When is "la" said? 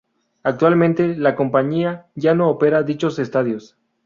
1.15-1.35